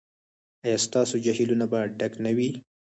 ایا 0.65 0.77
ستاسو 0.85 1.15
جهیلونه 1.25 1.65
به 1.71 1.79
ډک 1.97 2.13
نه 2.25 2.31
وي؟ 2.37 2.49